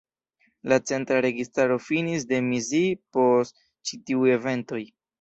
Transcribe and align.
La 0.71 0.79
centra 0.91 1.19
registaro 1.25 1.77
finis 1.89 2.27
demisii 2.33 2.91
post 3.19 3.65
ĉi 3.87 4.05
tiuj 4.09 4.39
eventoj. 4.43 4.87